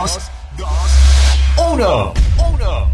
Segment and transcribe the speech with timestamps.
[0.00, 0.18] 2,
[1.72, 2.14] 1.
[2.38, 2.90] 1.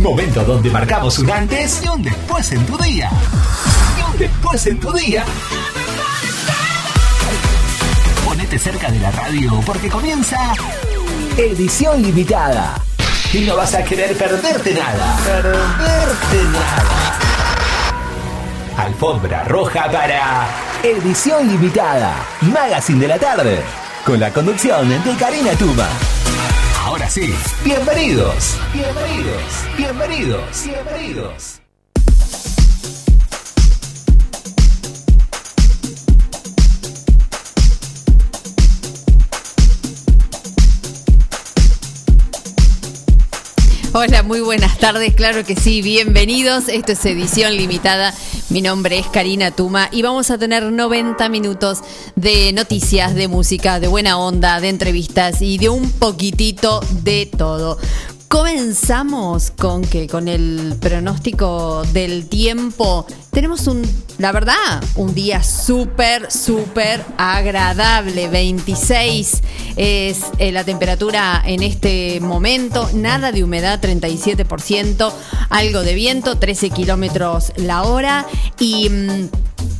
[0.00, 3.10] Momento donde marcamos un antes y un después en tu día.
[3.98, 5.24] Y un después en tu día.
[8.26, 10.52] Ponete cerca de la radio porque comienza
[11.38, 12.74] edición limitada.
[13.32, 15.16] Y no vas a querer perderte nada.
[15.24, 17.18] Perderte nada.
[18.76, 22.14] Alfombra roja para edición limitada.
[22.42, 23.62] Magazine de la tarde.
[24.04, 25.88] Con la conducción de Karina Tuma.
[26.84, 29.42] Ahora sí, bienvenidos, bienvenidos,
[29.78, 31.60] bienvenidos, bienvenidos.
[43.96, 46.68] Hola, muy buenas tardes, claro que sí, bienvenidos.
[46.68, 48.12] Esto es edición limitada.
[48.54, 51.80] Mi nombre es Karina Tuma y vamos a tener 90 minutos
[52.14, 57.78] de noticias, de música, de buena onda, de entrevistas y de un poquitito de todo.
[58.28, 63.82] Comenzamos con que con el pronóstico del tiempo tenemos un,
[64.18, 68.28] la verdad, un día súper, súper agradable.
[68.28, 69.42] 26
[69.76, 75.12] es eh, la temperatura en este momento, nada de humedad, 37%,
[75.50, 78.24] algo de viento, 13 kilómetros la hora.
[78.58, 78.88] Y...
[78.88, 79.28] Mm,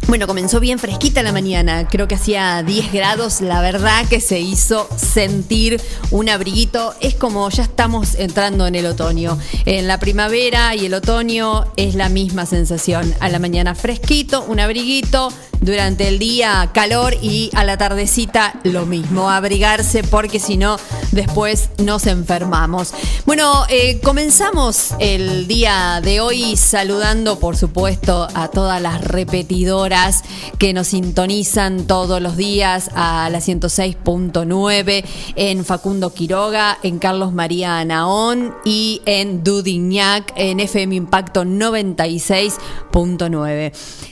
[0.07, 4.39] bueno, comenzó bien fresquita la mañana, creo que hacía 10 grados, la verdad que se
[4.39, 5.81] hizo sentir
[6.11, 10.95] un abriguito, es como ya estamos entrando en el otoño, en la primavera y el
[10.95, 15.29] otoño es la misma sensación, a la mañana fresquito, un abriguito,
[15.65, 20.77] durante el día calor y a la tardecita lo mismo, abrigarse porque si no
[21.13, 22.93] después nos enfermamos.
[23.25, 30.23] Bueno, eh, comenzamos el día de hoy saludando por supuesto a todas las repetidoras
[30.59, 35.05] que nos sintonizan todos los días a la 106.9
[35.37, 43.34] en Facundo Quiroga, en Carlos María Anaón y en Dudignac en FM Impacto 96.9.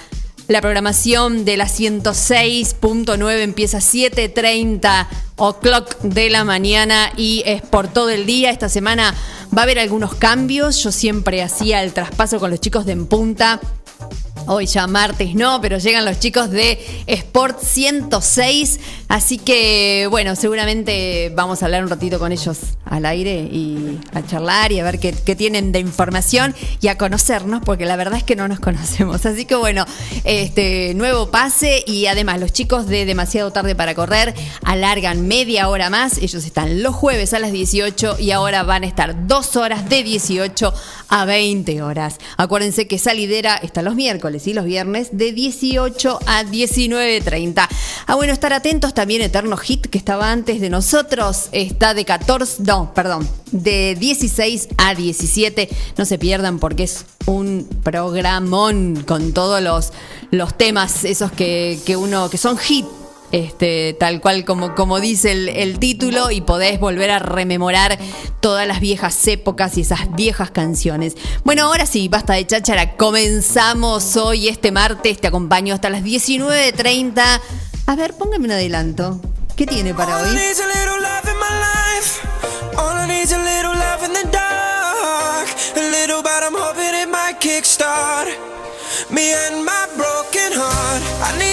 [0.53, 7.87] la programación de la 106.9 empieza a 7.30 o'clock de la mañana y es por
[7.87, 8.51] todo el día.
[8.51, 9.15] Esta semana
[9.51, 10.83] va a haber algunos cambios.
[10.83, 13.59] Yo siempre hacía el traspaso con los chicos de En Punta
[14.45, 16.77] Hoy ya martes no, pero llegan los chicos de
[17.07, 18.79] Sport 106.
[19.07, 24.25] Así que, bueno, seguramente vamos a hablar un ratito con ellos al aire y a
[24.25, 28.23] charlar y a ver qué, tienen de información y a conocernos, porque la verdad es
[28.23, 29.25] que no nos conocemos.
[29.25, 29.85] Así que, bueno,
[30.25, 34.33] este nuevo pase y además los chicos de Demasiado Tarde para Correr
[34.63, 36.17] alargan media hora más.
[36.17, 40.03] Ellos están los jueves a las 18 y ahora van a estar dos horas de
[40.03, 40.73] 18
[41.07, 42.17] a 20 horas.
[42.35, 47.67] Acuérdense que Salidera está los miércoles y los viernes de 18 a 19.30.
[48.07, 52.63] Ah, bueno, estar atentos también Eterno Hit, que estaba antes de nosotros, está de 14,
[52.63, 55.69] no, perdón, de 16 a 17.
[55.97, 59.93] No se pierdan porque es un programón con todos los,
[60.31, 62.85] los temas, esos que, que uno, que son hit
[63.33, 67.97] este, tal cual como, como dice el, título, y podés volver a rememorar
[68.39, 71.15] todas las viejas épocas y esas viejas canciones.
[71.43, 77.41] Bueno, ahora sí, basta de cháchara, comenzamos hoy, este martes, te acompaño hasta las 19.30.
[77.87, 79.19] A ver, póngame un adelanto.
[79.55, 80.37] ¿Qué tiene para hoy?
[89.09, 91.03] Me and my broken heart.
[91.21, 91.52] I need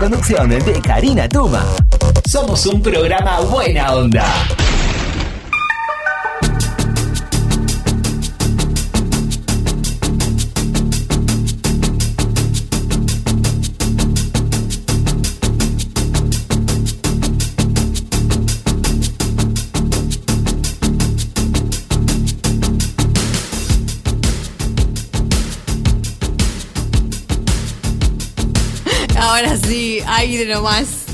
[0.00, 1.62] conducción de Karina Tuma.
[2.24, 4.24] Somos un programa buena onda.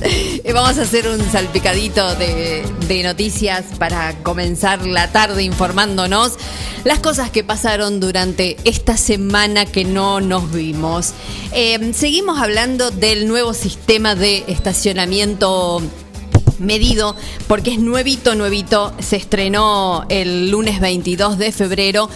[0.03, 6.35] Eh, Vamos a hacer un salpicadito de, noticias para comenzar la tarde informándonos
[6.85, 11.15] las cosas que pasaron durante esta semana que no nos vimos.
[11.53, 15.81] Eh, seguimos hablando del nuevo sistema de estacionamiento
[16.59, 17.17] medido
[17.49, 18.93] porque es nuevito, nuevito.
[18.99, 22.11] Se estrenó el lunes 22 de febrero.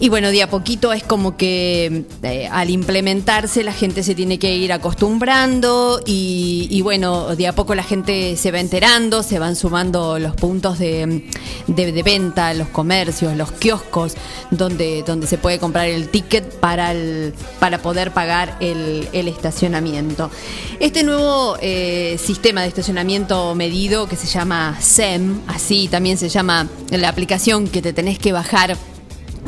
[0.00, 4.38] Y bueno, de a poquito es como que eh, al implementarse la gente se tiene
[4.38, 9.56] que ir acostumbrando y, bueno, de a poco la gente se va enterando, se van
[9.56, 11.24] sumando los puntos de,
[11.66, 14.14] de- venta, los comercios, los kioscos,
[14.52, 20.30] donde, donde se puede comprar el ticket para, el, para poder pagar el, el estacionamiento.
[20.78, 26.68] Este nuevo eh, sistema de estacionamiento medido que se llama SEM, así también se llama
[26.90, 28.76] la aplicación que te tenés que bajar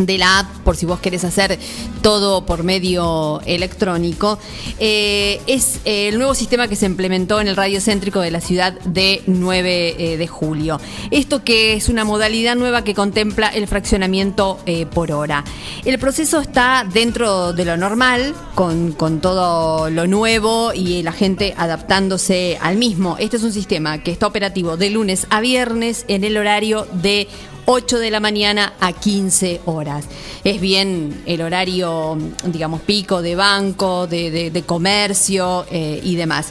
[0.07, 1.59] de la app, por si vos querés hacer
[2.03, 4.39] todo por medio electrónico,
[4.79, 8.41] eh, es eh, el nuevo sistema que se implementó en el radio céntrico de la
[8.41, 10.81] ciudad de 9 eh, de julio.
[11.11, 14.59] Esto que es una modalidad nueva que contempla el fraccionamiento
[14.93, 15.45] por hora.
[15.85, 21.55] El proceso está dentro de lo normal, con, con todo lo nuevo y la gente
[21.57, 23.17] adaptándose al mismo.
[23.19, 27.29] Este es un sistema que está operativo de lunes a viernes en el horario de
[27.73, 30.05] 8 de la mañana a 15 horas.
[30.43, 36.49] Es bien el horario, digamos, pico de banco, de, comercio eh, y demás.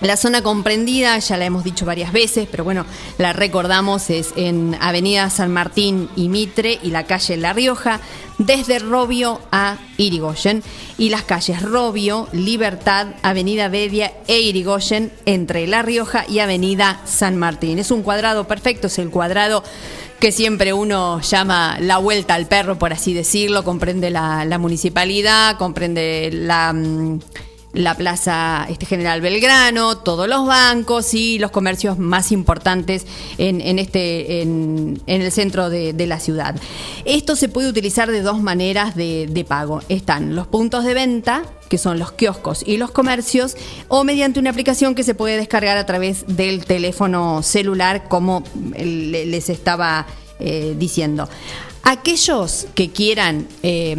[0.00, 2.86] La zona comprendida, ya la hemos dicho varias veces, pero bueno,
[3.18, 8.00] la recordamos, es en Avenida San Martín y Mitre y la calle La Rioja,
[8.38, 10.62] desde Robio a Irigoyen,
[10.96, 17.36] y las calles Robio, Libertad, Avenida Bedia e Irigoyen, entre La Rioja y Avenida San
[17.36, 17.78] Martín.
[17.78, 19.62] Es un cuadrado perfecto, es el cuadrado
[20.18, 25.56] que siempre uno llama la vuelta al perro, por así decirlo, comprende la, la municipalidad,
[25.56, 26.74] comprende la...
[27.78, 33.06] la Plaza este, General Belgrano, todos los bancos y los comercios más importantes
[33.38, 36.56] en, en este, en, en el centro de, de la ciudad.
[37.04, 39.80] Esto se puede utilizar de dos maneras de, de pago.
[39.88, 43.56] Están los puntos de venta, que son los kioscos y los comercios,
[43.86, 48.42] o mediante una aplicación que se puede descargar a través del teléfono celular, como
[48.76, 50.04] le- les estaba
[50.40, 51.28] eh, diciendo.
[51.84, 53.46] Aquellos que quieran...
[53.62, 53.96] eh,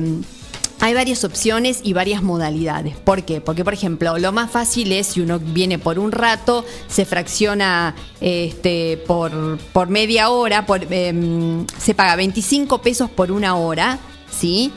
[0.81, 2.95] hay varias opciones y varias modalidades.
[2.97, 3.41] ¿Por qué?
[3.41, 7.95] Porque, por ejemplo, lo más fácil es si uno viene por un rato, se fracciona
[8.21, 13.99] este, por, por media hora, por, em, se paga 25 pesos por una hora.
[14.31, 14.71] ¿Sí?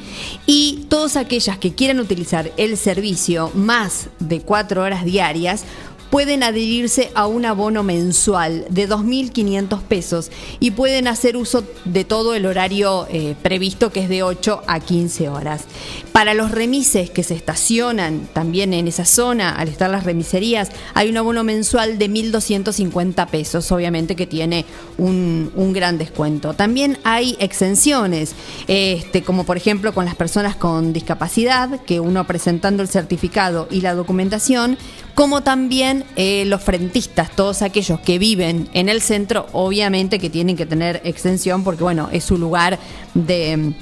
[0.46, 5.64] Y todas aquellas que quieran utilizar el servicio más de cuatro horas diarias
[6.12, 12.34] pueden adherirse a un abono mensual de 2.500 pesos y pueden hacer uso de todo
[12.34, 15.64] el horario eh, previsto que es de 8 a 15 horas.
[16.12, 21.08] Para los remises que se estacionan también en esa zona, al estar las remiserías, hay
[21.08, 24.66] un abono mensual de 1.250 pesos, obviamente que tiene
[24.98, 26.52] un, un gran descuento.
[26.52, 28.34] También hay exenciones,
[28.68, 33.80] este, como por ejemplo con las personas con discapacidad, que uno presentando el certificado y
[33.80, 34.76] la documentación,
[35.14, 40.56] como también eh, los frentistas, todos aquellos que viven en el centro, obviamente que tienen
[40.56, 42.78] que tener exención porque bueno, es su lugar
[43.14, 43.74] de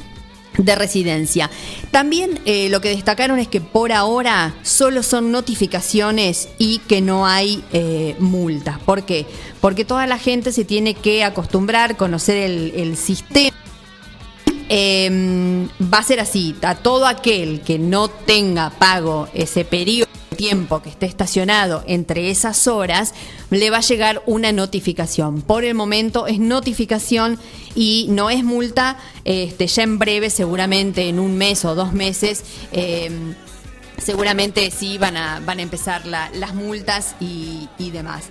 [0.59, 1.51] de residencia.
[1.91, 7.27] También eh, lo que destacaron es que por ahora solo son notificaciones y que no
[7.27, 8.79] hay eh, multas.
[8.81, 9.27] ¿Por qué?
[9.61, 13.57] Porque toda la gente se tiene que acostumbrar, conocer el, sistema.
[14.69, 20.10] Eh, va a ser así, a todo aquel que no tenga pago ese periodo
[20.41, 23.13] tiempo que esté estacionado entre esas horas,
[23.51, 25.43] le va a llegar una notificación.
[25.43, 27.39] Por el momento es notificación
[27.75, 32.43] y no es multa, este, ya en breve, seguramente en un mes o dos meses,
[32.73, 33.11] eh,
[33.99, 38.25] seguramente sí van a, van a empezar la- las multas y demás.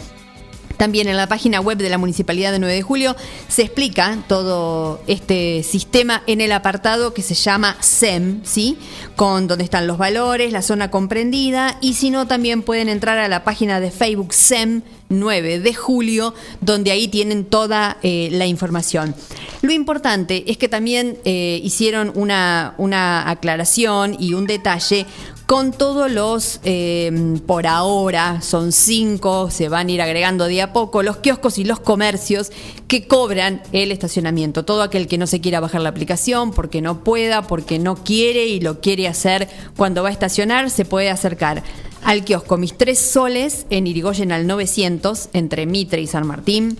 [0.83, 3.15] También en la página web de la Municipalidad de 9 de Julio
[3.47, 8.77] se explica todo este sistema en el apartado que se llama SEM, ¿sí?
[9.15, 13.29] Con donde están los valores, la zona comprendida y si no también pueden entrar a
[13.29, 19.15] la página de Facebook SEM 9 de julio, donde ahí tienen toda eh, la información.
[19.61, 25.07] Lo importante es que también eh, hicieron una, una aclaración y un detalle
[25.53, 30.73] con todos los, em, por ahora, son cinco, se van a ir agregando de a
[30.73, 32.51] poco, los kioscos y los comercios
[32.89, 34.65] que cobran el estacionamiento.
[34.65, 38.47] Todo aquel que no se quiera bajar la aplicación porque no pueda, porque no quiere
[38.47, 41.63] y lo quiere hacer cuando va a estacionar, se puede acercar
[42.03, 46.79] al kiosco Mis Tres Soles en Irigoyen al 900, entre Mitre y San Martín.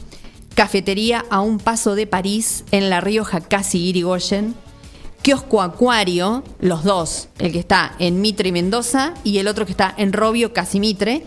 [0.55, 4.55] Cafetería a un paso de París en La Rioja, casi Irigoyen
[5.23, 9.73] kiosco Acuario, los dos, el que está en Mitre y Mendoza y el otro que
[9.73, 11.25] está en Robio, casi Mitre.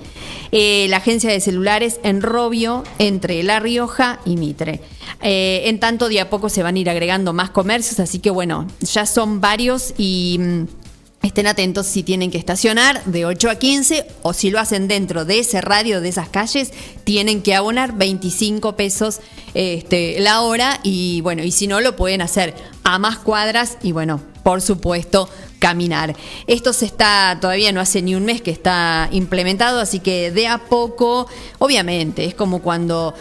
[0.51, 4.81] Eh, la agencia de celulares en Robio, entre La Rioja y Mitre.
[5.21, 8.29] Eh, en tanto, de a poco se van a ir agregando más comercios, así que
[8.29, 10.37] bueno, ya son varios y...
[10.39, 10.84] Mm,
[11.25, 15.25] estén atentos si tienen que estacionar de 8 a 15 o si lo hacen dentro
[15.25, 16.71] de ese radio, de esas calles,
[17.03, 19.19] tienen que abonar 25 pesos
[19.53, 22.53] este, la hora y bueno, y si no lo pueden hacer
[22.83, 25.27] a más cuadras y bueno, por supuesto,
[25.57, 26.15] caminar.
[26.45, 30.47] Esto se está, todavía no hace ni un mes que está implementado, así que de
[30.47, 31.27] a poco,
[31.57, 33.15] obviamente, es como cuando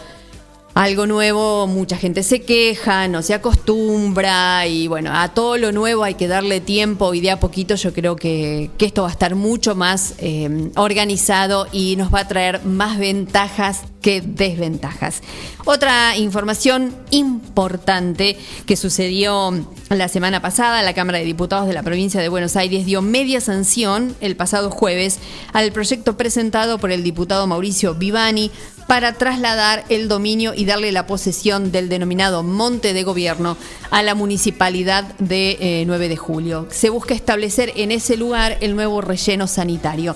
[0.75, 6.03] algo nuevo, mucha gente se queja, no se acostumbra y bueno, a todo lo nuevo
[6.03, 9.35] hay que darle tiempo y de a poquito yo creo que, esto va a estar
[9.35, 15.21] mucho más eh, organizado y nos va a traer más ventajas que desventajas.
[15.63, 19.51] Otra información importante que sucedió
[19.89, 23.39] la semana pasada, la Cámara de Diputados de la provincia de Buenos Aires dio media
[23.39, 25.19] sanción el pasado jueves
[25.53, 28.51] al proyecto presentado por el diputado Mauricio Vivani
[28.87, 33.57] para trasladar el dominio y darle la posesión del denominado monte de gobierno
[33.89, 36.67] a la municipalidad de 9 eh, de julio.
[36.71, 40.15] Se busca establecer en ese lugar el nuevo relleno sanitario.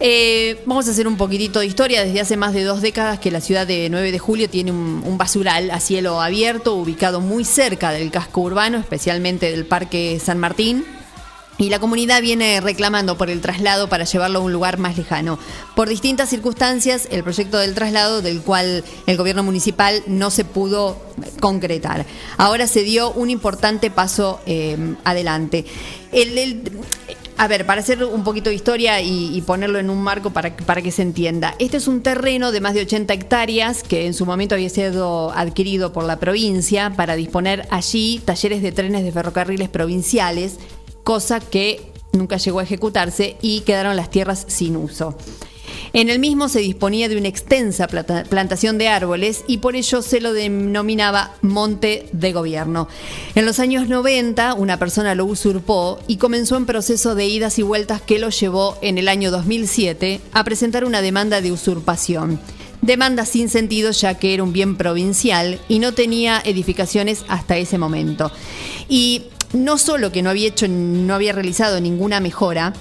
[0.00, 2.04] Eh, vamos a hacer un poquitito de historia.
[2.04, 5.16] Desde hace más de dos décadas que la ciudad de 9 de julio tiene un,
[5.16, 10.84] basural a cielo abierto ubicado muy cerca del casco urbano, especialmente del Parque San Martín.
[11.56, 15.38] Y la comunidad viene reclamando por el traslado para llevarlo a un lugar más lejano.
[15.76, 20.96] Por distintas circunstancias, el proyecto del traslado, del cual el gobierno municipal no se pudo
[21.40, 22.06] concretar.
[22.38, 25.64] Ahora se dio un importante paso eh, adelante.
[27.36, 30.90] a ver, para hacer un poquito de historia y, ponerlo en un marco para, que
[30.90, 31.54] se entienda.
[31.60, 35.30] Este es un terreno de más de 80 hectáreas que en su momento había sido
[35.30, 40.58] adquirido por la provincia para disponer allí talleres de trenes de ferrocarriles provinciales
[41.04, 45.16] cosa que nunca llegó a ejecutarse y quedaron las tierras sin uso.
[45.92, 50.20] En el mismo se disponía de una extensa plantación de árboles y por ello se
[50.20, 52.88] lo denominaba monte de gobierno.
[53.36, 57.62] En los años 90 una persona lo usurpó y comenzó un proceso de idas y
[57.62, 62.40] vueltas que lo llevó en el año 2007 a presentar una demanda de usurpación.
[62.82, 67.78] Demanda sin sentido ya que era un bien provincial y no tenía edificaciones hasta ese
[67.78, 68.30] momento.
[68.88, 69.22] Y
[69.54, 72.74] no solo que no había hecho, no había realizado ninguna mejora,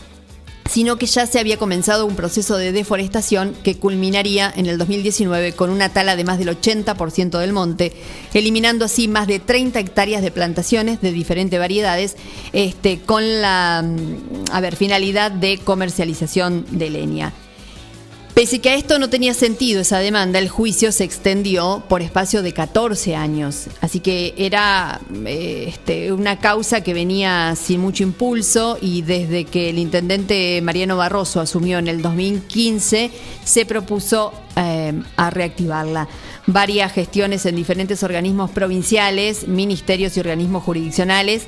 [0.70, 5.54] sino que ya se había comenzado un proceso de deforestación que culminaría en el 2019
[5.54, 7.94] con una tala de más del 80% del monte,
[8.34, 12.16] eliminando así más de 30 hectáreas de plantaciones de diferentes variedades,
[12.54, 17.34] este, con la mm, finalidad de comercialización de leña.
[18.34, 22.42] Pese que a esto no tenía sentido esa demanda, el juicio se extendió por espacio
[22.42, 23.68] de 14 años.
[23.80, 29.70] Así que era eh, este, una causa que venía sin mucho impulso y desde que
[29.70, 33.12] el intendente Mariano Barroso asumió en el 2015
[33.46, 36.08] se propuso eh, a reactivarla.
[36.48, 41.46] Varias gestiones en diferentes organismos provinciales, ministerios y organismos jurisdiccionales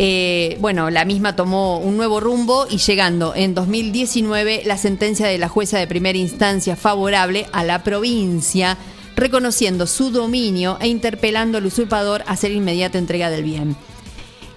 [0.00, 5.38] eh, bueno, la misma tomó un nuevo rumbo y llegando en 2019 la sentencia de
[5.38, 8.78] la jueza de primera instancia favorable a la provincia,
[9.16, 13.76] reconociendo su dominio e interpelando al usurpador a hacer inmediata entrega del bien.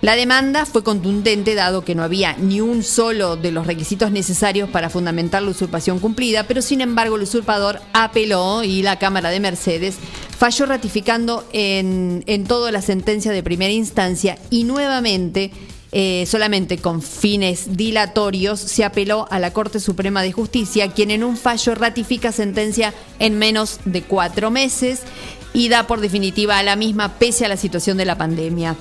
[0.02, 4.68] La demanda fue contundente dado que no había ni un solo de los requisitos necesarios
[4.68, 9.40] para fundamentar la usurpación cumplida, pero sin embargo el usurpador apeló y la Cámara de
[9.40, 9.98] Mercedes
[10.36, 15.52] falló ratificando en, en todo la sentencia de primera instancia y nuevamente
[15.92, 21.24] eh, solamente con fines dilatorios, se apeló a la Corte Suprema de Justicia, quien en
[21.24, 25.02] un fallo ratifica sentencia en menos de cuatro meses
[25.54, 28.78] y da por definitiva a la misma pese a la situación de la pandemia.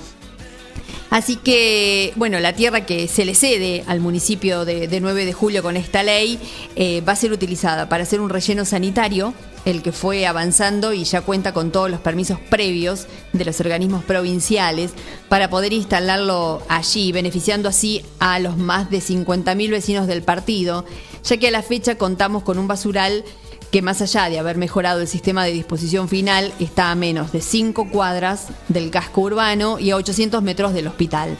[1.11, 5.61] Así que, bueno, la tierra que se le cede al municipio de, 9 de julio
[5.61, 6.39] con esta ley
[6.77, 9.33] eh, va a ser utilizada para hacer un relleno sanitario,
[9.65, 14.05] el que fue avanzando y ya cuenta con todos los permisos previos de los organismos
[14.05, 14.93] provinciales
[15.27, 20.85] para poder instalarlo allí, beneficiando así a los más de 50.000 vecinos del partido,
[21.25, 23.25] ya que a la fecha contamos con un basural
[23.71, 27.41] que más allá de haber mejorado el sistema de disposición final, está a menos de
[27.41, 31.37] 5 cuadras del casco urbano y a 800 metros del hospital.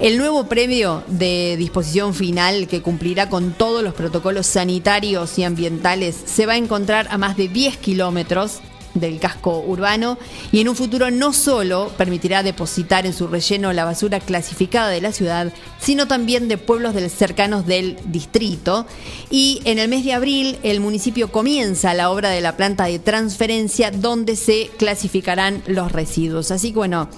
[0.00, 6.16] El nuevo premio de disposición final, que cumplirá con todos los protocolos sanitarios y ambientales,
[6.24, 8.60] se va a encontrar a más de 10 kilómetros
[8.94, 10.18] del casco urbano
[10.50, 15.00] y en un futuro no solo permitirá depositar en su relleno la basura clasificada de
[15.00, 18.86] la ciudad, sino también de pueblos cercanos del distrito.
[19.30, 22.98] Y en el mes de abril el municipio comienza la obra de la planta de
[22.98, 26.50] transferencia donde se clasificarán los residuos.
[26.50, 27.08] Así que bueno,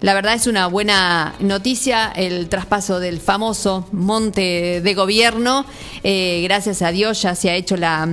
[0.00, 5.66] la verdad es una buena noticia el traspaso del famoso monte de gobierno.
[6.04, 8.06] Eh, gracias a Dios ya se ha hecho la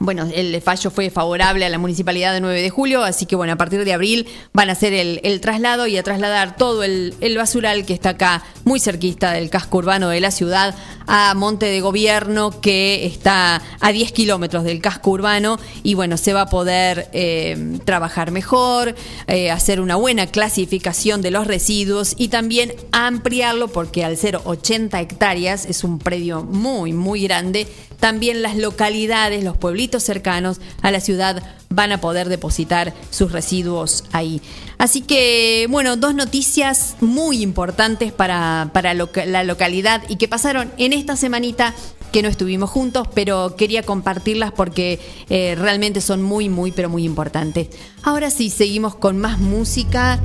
[0.00, 3.54] bueno, el fallo fue favorable a la municipalidad de 9 de julio, así que bueno,
[3.54, 7.84] a partir de abril van a hacer el, traslado y a trasladar todo el, basural
[7.84, 10.74] que está acá muy cerquista del casco urbano de la ciudad
[11.06, 15.58] a Monte de Gobierno, que está a 10 kilómetros del casco urbano.
[15.82, 18.94] Y bueno, se va a poder eh, trabajar mejor,
[19.28, 25.00] eh, hacer una buena clasificación de los residuos y también ampliarlo porque al ser 80
[25.00, 27.68] hectáreas es un predio muy, muy grande,
[28.00, 34.04] también las localidades, los pueblitos cercanos a la ciudad van a poder depositar sus residuos
[34.12, 34.40] ahí.
[34.78, 41.16] Así que, bueno, dos noticias muy importantes para, la localidad y que pasaron en esta
[41.16, 41.74] semanita
[42.12, 47.04] que no estuvimos juntos, pero quería compartirlas porque eh, realmente son muy, muy, pero muy
[47.04, 47.68] importantes.
[48.02, 50.20] Ahora sí, seguimos con más música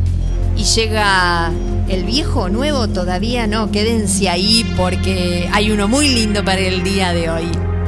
[0.56, 1.52] y llega
[1.90, 7.14] el viejo nuevo, todavía no, quédense ahí porque hay uno muy lindo para el día
[7.14, 7.81] de hoy.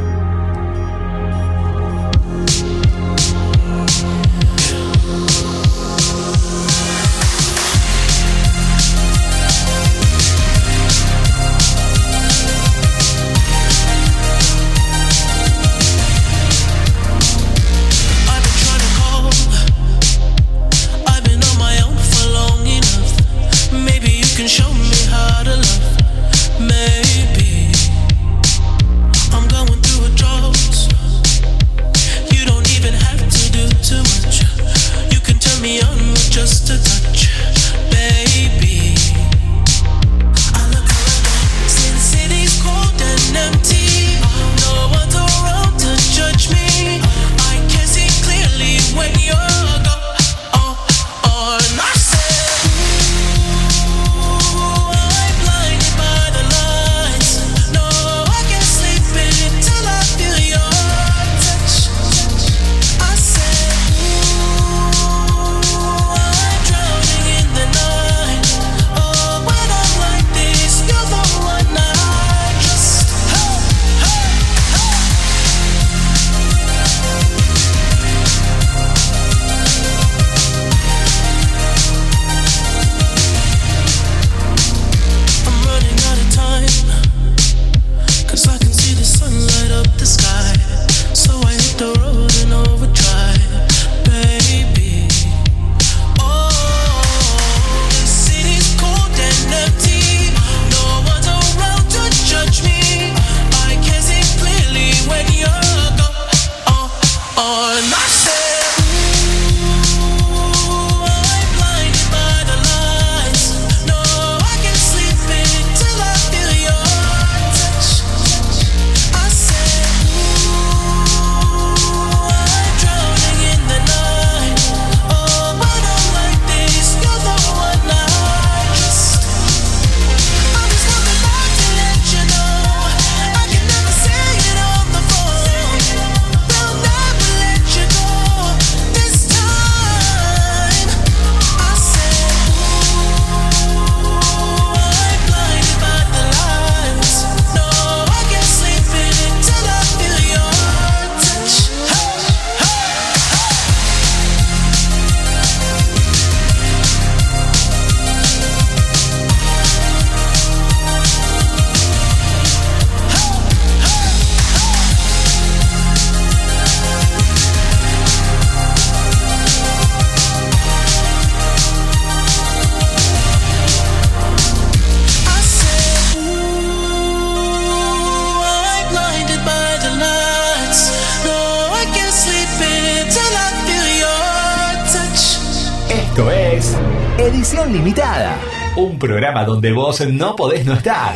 [186.13, 186.77] Esto es
[187.17, 188.35] Edición Limitada,
[188.75, 191.15] un programa donde vos no podés no estar.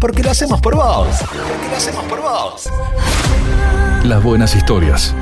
[0.00, 1.08] Porque lo hacemos por vos.
[1.18, 2.70] Porque lo hacemos por vos.
[4.02, 5.14] Las buenas historias.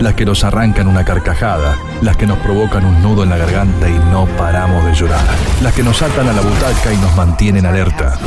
[0.00, 1.76] Las que nos arrancan una carcajada.
[2.00, 5.26] Las que nos provocan un nudo en la garganta y no paramos de llorar.
[5.62, 8.18] Las que nos atan a la butaca y nos mantienen alerta.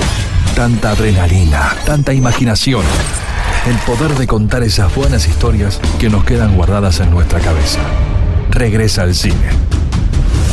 [0.56, 2.84] Tanta adrenalina, tanta imaginación.
[3.68, 7.80] El poder de contar esas buenas historias que nos quedan guardadas en nuestra cabeza.
[8.50, 9.50] Regresa al cine.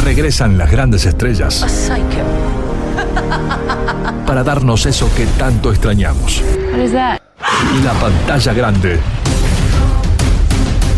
[0.05, 1.65] Regresan las grandes estrellas
[4.27, 6.43] para darnos eso que tanto extrañamos.
[7.85, 8.99] La pantalla grande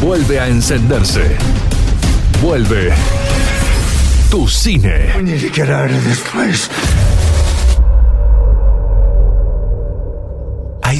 [0.00, 1.36] vuelve a encenderse.
[2.42, 2.92] Vuelve
[4.30, 5.12] tu cine.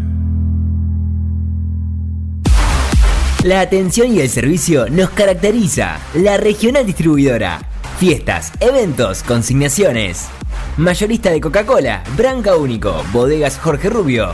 [3.43, 5.99] La atención y el servicio nos caracteriza.
[6.15, 7.59] La regional distribuidora.
[7.99, 10.25] Fiestas, eventos, consignaciones.
[10.77, 14.33] Mayorista de Coca-Cola, Branca Único, Bodegas Jorge Rubio,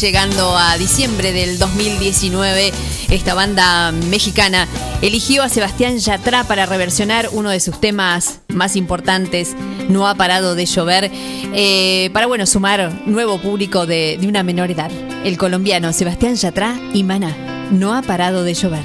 [0.00, 2.72] Llegando a diciembre del 2019,
[3.10, 4.66] esta banda mexicana
[5.02, 9.54] eligió a Sebastián Yatra para reversionar uno de sus temas más importantes,
[9.88, 14.72] No ha parado de llover, eh, para bueno, sumar nuevo público de, de una menor
[14.72, 14.90] edad.
[15.24, 18.84] El colombiano Sebastián Yatra y Maná, No ha parado de llover.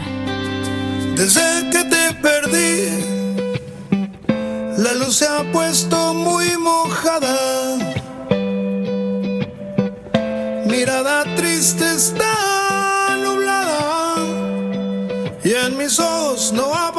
[1.15, 2.87] Desde que te perdí,
[4.77, 7.68] la luz se ha puesto muy mojada.
[10.79, 14.15] Mirada triste está nublada
[15.43, 16.93] y en mis ojos no ha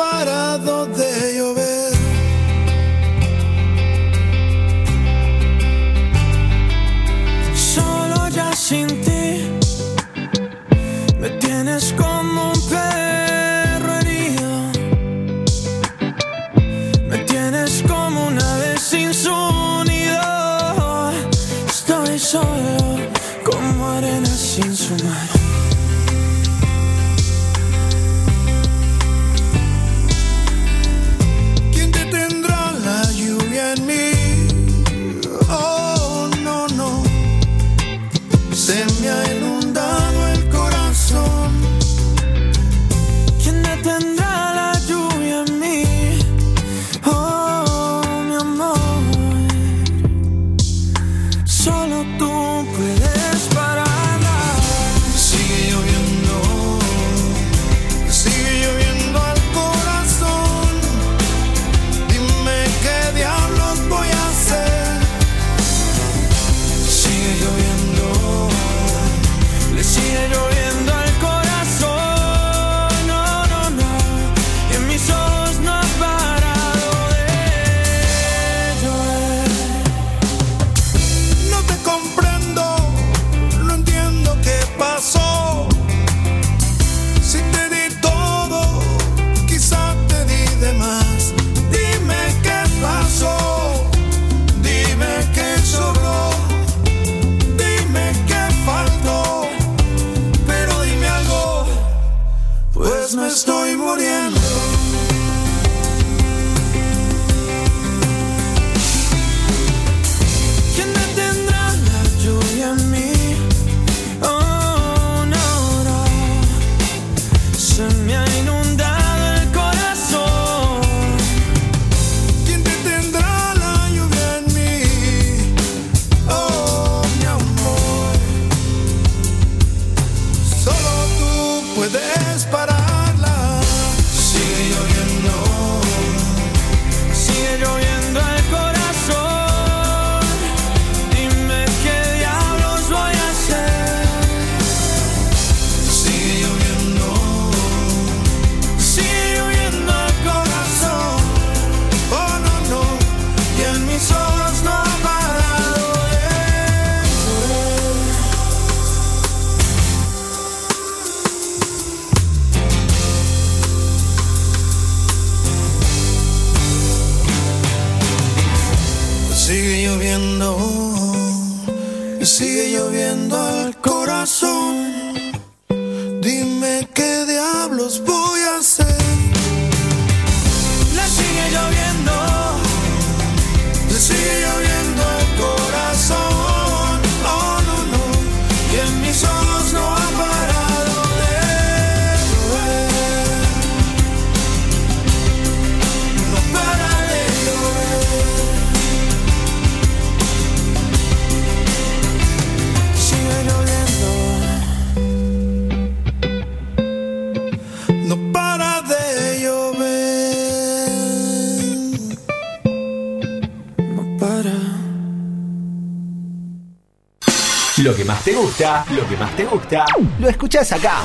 [218.10, 219.84] más te gusta, lo que más te gusta,
[220.18, 220.96] lo escuchás acá.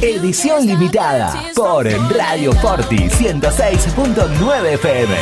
[0.00, 1.86] Edición limitada por
[2.16, 5.14] Radio Forti 106.9 FM.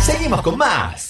[0.00, 1.09] Seguimos con más.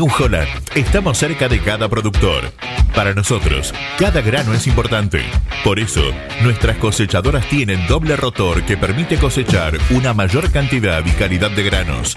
[0.00, 2.50] New Holland estamos cerca de cada productor.
[2.94, 5.20] Para nosotros, cada grano es importante.
[5.62, 6.00] Por eso,
[6.42, 12.16] nuestras cosechadoras tienen doble rotor que permite cosechar una mayor cantidad y calidad de granos.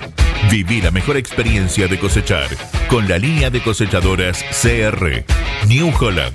[0.50, 2.48] Viví la mejor experiencia de cosechar
[2.88, 5.26] con la línea de cosechadoras CR.
[5.68, 6.34] New Holland.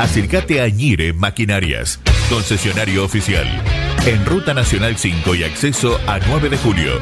[0.00, 3.46] Acércate a Ñire Maquinarias, concesionario oficial.
[4.08, 6.92] En Ruta Nacional 5 y acceso a 9 de julio.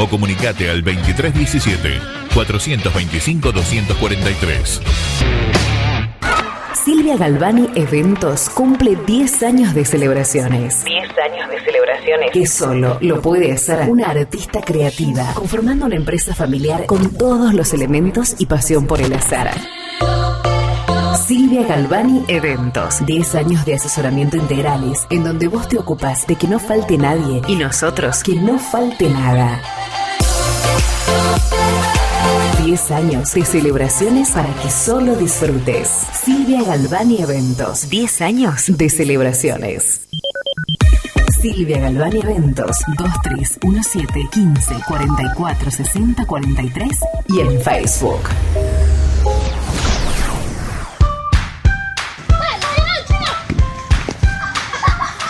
[0.00, 2.00] O comunicate al 2317
[2.34, 4.82] 425 243.
[6.74, 10.84] Silvia Galvani Eventos cumple 10 años de celebraciones.
[10.84, 12.30] 10 años de celebraciones.
[12.32, 17.72] Que solo lo puede hacer una artista creativa, conformando una empresa familiar con todos los
[17.74, 19.52] elementos y pasión por el azar.
[21.26, 23.04] Silvia Galvani Eventos.
[23.04, 27.42] 10 años de asesoramiento integrales, en donde vos te ocupas de que no falte nadie
[27.48, 29.60] y nosotros que no falte nada.
[32.64, 35.88] 10 años de celebraciones para que solo disfrutes.
[36.12, 37.90] Silvia Galvani Eventos.
[37.90, 40.06] 10 años de celebraciones.
[41.42, 46.88] Silvia Galvani Eventos 2317 15 44 60 43
[47.30, 48.20] y en Facebook.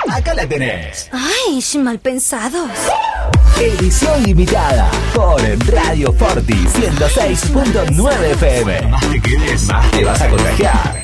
[0.09, 1.09] acá la tenés.
[1.11, 2.69] Ay, mal pensados.
[3.59, 8.87] Edición limitada por Radio Forti 106.9 FM.
[8.87, 11.03] Más te quedes, más te vas a contagiar.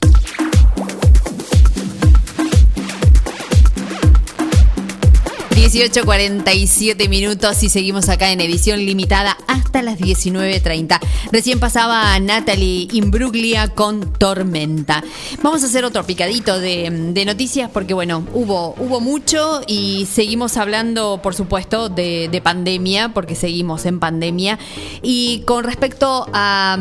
[5.62, 11.00] 18.47 minutos y seguimos acá en edición limitada hasta las 19.30.
[11.32, 15.04] Recién pasaba Natalie Imbruglia con Tormenta.
[15.44, 21.20] Vamos a hacer otro picadito de, noticias porque, bueno, hubo, hubo mucho y seguimos hablando,
[21.22, 24.58] por supuesto, de pandemia, porque seguimos en pandemia.
[25.04, 26.76] Y con respecto a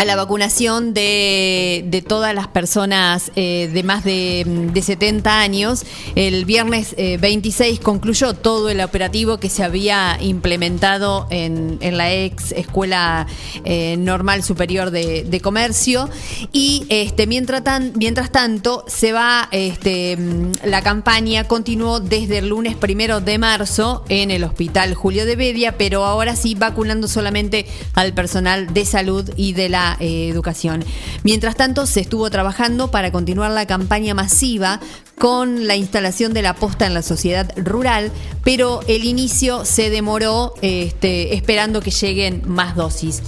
[0.00, 5.84] a la vacunación de, de todas las personas eh, de más de, de 70 años.
[6.14, 12.10] El viernes eh, 26 concluyó todo el operativo que se había implementado en, en la
[12.14, 13.26] ex Escuela
[13.66, 16.08] eh, Normal Superior de, de Comercio.
[16.50, 20.16] Y este, mientras, tan, mientras tanto, se va, este,
[20.64, 25.76] la campaña continuó desde el lunes primero de marzo en el Hospital Julio de Bedia,
[25.76, 30.84] pero ahora sí vacunando solamente al personal de salud y de la eh, educación.
[31.24, 34.80] Mientras tanto, se estuvo trabajando para continuar la campaña masiva
[35.18, 38.10] con la instalación de la posta en la sociedad rural,
[38.44, 43.22] pero el inicio se demoró este, esperando que lleguen más dosis.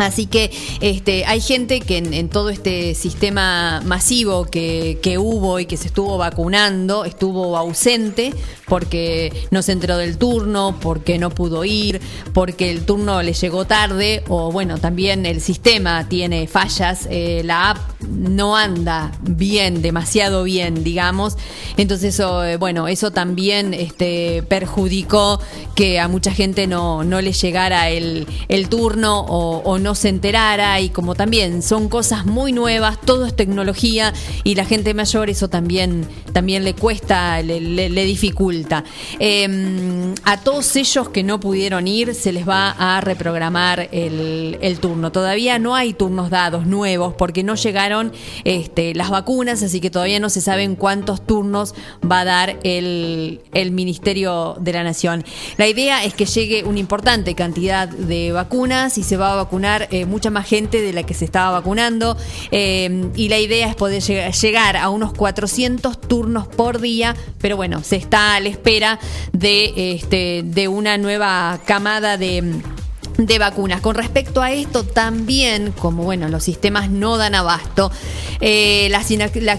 [0.00, 5.66] Así que este, hay gente que en, todo este sistema masivo que, que, hubo y
[5.66, 8.32] que se estuvo vacunando estuvo ausente
[8.66, 12.00] porque no se enteró del turno, porque no pudo ir,
[12.32, 17.70] porque el turno le llegó tarde o bueno, también el sistema tiene fallas, eh, la
[17.70, 17.78] app
[18.08, 21.36] no anda bien, demasiado bien, digamos.
[21.76, 25.40] Entonces, eso, eh, bueno, eso también este, perjudicó
[25.74, 30.80] que a mucha gente no, no le llegara el, el turno o no se enterara
[30.80, 34.12] y como también son cosas muy nuevas, todo es tecnología
[34.44, 38.84] y la gente mayor eso también, también le cuesta, le, dificulta.
[39.18, 44.80] Eh, a todos ellos que no pudieron ir se les va a reprogramar el, el,
[44.80, 45.12] turno.
[45.12, 48.12] Todavía no hay turnos dados nuevos porque no llegaron
[48.44, 51.74] este, las vacunas, así que todavía no se saben cuántos turnos
[52.08, 55.24] va a dar el, el Ministerio de la Nación.
[55.56, 59.79] La idea es que llegue una importante cantidad de vacunas y se va a vacunar
[59.90, 62.16] eh, mucha más gente de la que se estaba vacunando
[62.50, 67.82] eh, y la idea es poder llegar a unos 400 turnos por día, pero bueno,
[67.82, 68.98] se está espera
[69.32, 72.60] de, este, de una nueva camada de
[73.26, 73.80] de vacunas.
[73.80, 77.90] Con respecto a esto, también, como bueno, los sistemas no dan abasto,
[78.40, 79.02] eh, la,
[79.34, 79.58] la,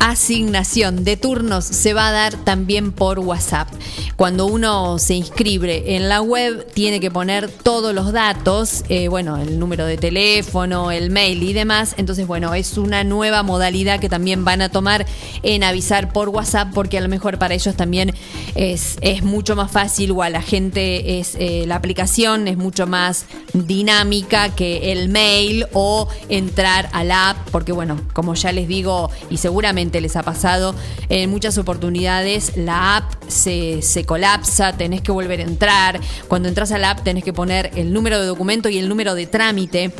[0.00, 3.68] asignación de turnos se va a dar también por WhatsApp.
[4.16, 9.36] Cuando uno se inscribe en la web, tiene que poner todos los datos, eh, bueno,
[9.36, 11.94] el número de teléfono, el mail y demás.
[11.98, 15.06] Entonces, bueno, es una nueva modalidad que también van a tomar
[15.42, 18.14] en avisar por WhatsApp, porque a lo mejor para ellos también
[18.54, 22.86] es, es mucho más fácil o a la gente es eh, la aplicación es mucho
[22.86, 28.68] más dinámica que el mail o entrar a la app, porque bueno, como ya les
[28.68, 30.74] digo y seguramente les ha pasado
[31.08, 36.00] en muchas oportunidades, la app se, se, colapsa, tenés que volver a entrar.
[36.28, 39.14] Cuando entras a la app tenés que poner el número de documento y el número
[39.14, 39.92] de trámite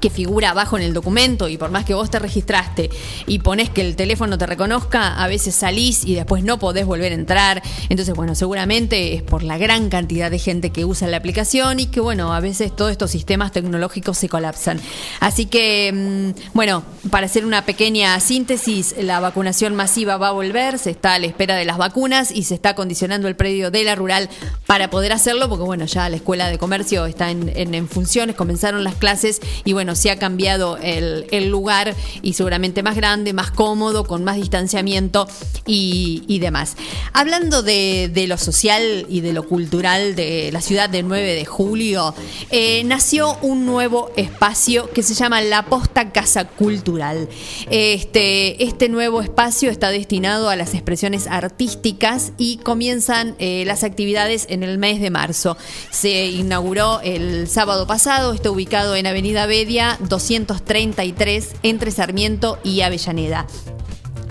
[0.00, 2.90] que figura abajo en el documento y por más que vos te registraste
[3.26, 7.12] y pones que el teléfono te reconozca, a veces salís y después no podés volver
[7.12, 7.62] a entrar.
[7.88, 11.86] Entonces, bueno, seguramente es por la gran cantidad de gente que usa la aplicación y
[11.86, 14.80] que, bueno, a veces todos estos sistemas tecnológicos se colapsan.
[15.20, 20.78] Así que, mm, bueno, para hacer una pequeña síntesis, la vacunación masiva va a volver,
[20.78, 23.84] se está a la espera de las vacunas y se está condicionando el predio de
[23.84, 24.28] la rural
[24.66, 28.36] para poder hacerlo, porque, bueno, ya la escuela de comercio está en, en, en funciones,
[28.36, 33.50] comenzaron las clases y, bueno, se ha cambiado el, lugar y seguramente más grande, más
[33.50, 35.26] cómodo, con más distanciamiento
[35.66, 36.76] y, demás.
[37.12, 41.44] Hablando de, de, lo social y de lo cultural de la ciudad del 9 de
[41.44, 42.14] julio,
[42.50, 47.28] eh, nació un nuevo espacio que se llama La Posta Casa Cultural.
[47.70, 54.46] Este, este nuevo espacio está destinado a las expresiones artísticas y comienzan eh, las actividades
[54.48, 55.56] en el mes de marzo.
[55.90, 63.46] Se inauguró el sábado pasado, está ubicado en Avenida Bedia 233 entre Sarmiento y Avellaneda.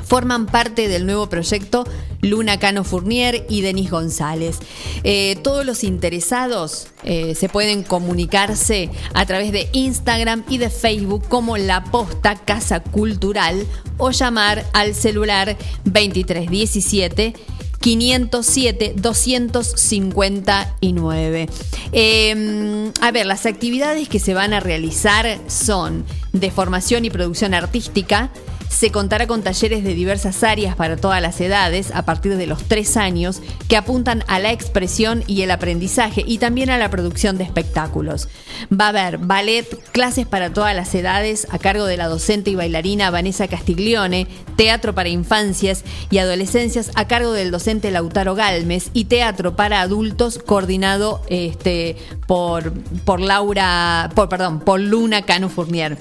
[0.10, 1.86] Forman parte del nuevo proyecto
[2.22, 4.58] Luna Cano Fournier y Denis González.
[5.04, 11.28] Eh, todos los interesados eh, se pueden comunicarse a través de Instagram y de Facebook
[11.30, 13.68] como La Posta Casa Cultural
[14.00, 15.56] o llamar al celular
[15.86, 17.36] 2317
[17.80, 21.50] 507 259.
[21.92, 26.04] Eh, a ver, las actividades que se van a realizar son
[26.34, 28.32] de formación y producción artística.
[28.70, 32.64] Se contará con talleres de diversas áreas para todas las edades a partir de los
[32.64, 37.38] tres años que apuntan a la expresión y el aprendizaje y también a la producción
[37.38, 38.30] de espectáculos.
[38.72, 42.56] Va a haber ballet, clases para todas las edades a cargo de la docente y
[42.56, 49.06] bailarina Vanessa Castiglione, teatro para infancias y adolescencias a cargo del docente Lautaro Galmes y
[49.06, 51.98] teatro para adultos coordinado este,
[52.28, 52.72] por,
[53.04, 55.98] por Laura, por, perdón, por Luna Cano Fournier.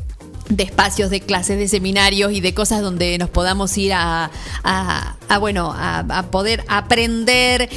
[0.49, 4.29] de espacios, de clases, de seminarios y de cosas donde nos podamos ir a,
[5.39, 7.69] bueno, a, poder aprender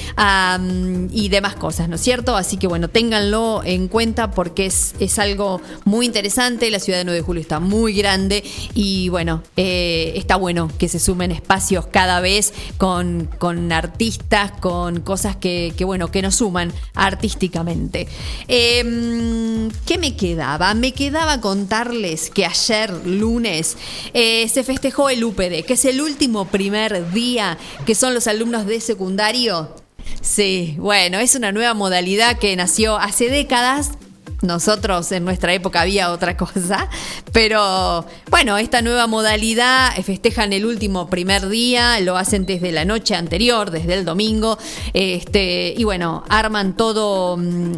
[1.10, 2.36] y demás cosas, ¿no es cierto?
[2.36, 6.70] Así que bueno, ténganlo en cuenta porque es, es algo muy interesante.
[6.70, 8.42] La ciudad de 9 de julio está muy grande
[8.74, 15.00] y bueno, eh, está bueno que se sumen espacios cada vez con, con artistas, con
[15.00, 18.08] cosas que, bueno, que nos suman artísticamente.
[18.48, 20.74] Eh, ¿Qué me quedaba?
[20.74, 22.57] Me quedaba contarles que ayer,
[23.04, 23.76] lunes,
[24.14, 28.66] eh, se festejó el UPD, que es el último primer día que son los alumnos
[28.66, 29.74] de secundario.
[30.20, 33.92] Sí, bueno, es una nueva modalidad que nació hace décadas.
[34.40, 36.88] Nosotros en nuestra época había otra cosa,
[37.32, 42.84] pero bueno, esta nueva modalidad eh, festejan el último primer día, lo hacen desde la
[42.84, 44.56] noche anterior, desde el domingo,
[44.94, 47.72] este, y bueno, arman todo mm,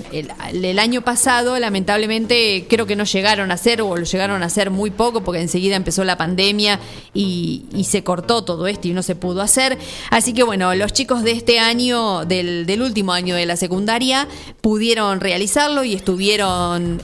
[0.53, 4.71] el, año pasado, lamentablemente creo que no llegaron a hacer o lo llegaron a hacer
[4.71, 6.79] muy poco porque enseguida empezó la pandemia
[7.15, 9.77] y, se cortó todo esto y no se pudo hacer.
[10.11, 14.29] Así que bueno, los chicos de este año, del último año de la secundaria,
[14.61, 16.50] pudieron realizarlo y estuvieron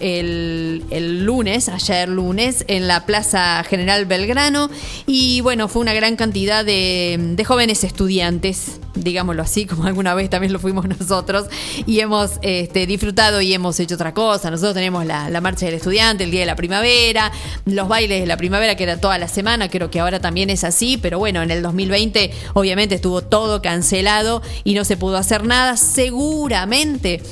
[0.00, 4.70] el, el lunes, ayer lunes, en la Plaza General Belgrano
[5.06, 10.30] y bueno, fue una gran cantidad de, de jóvenes estudiantes, digámoslo así, como alguna vez
[10.30, 11.46] también lo fuimos nosotros,
[11.86, 14.50] y hemos este, disfrutado y hemos hecho otra cosa.
[14.50, 17.30] Nosotros tenemos la, la marcha del estudiante, el día de la primavera,
[17.64, 20.64] los bailes de la primavera, que era toda la semana, creo que ahora también es
[20.64, 25.44] así, pero bueno, en el 2020 obviamente estuvo todo cancelado y no se pudo hacer
[25.44, 25.76] nada.
[25.76, 27.22] Seguramente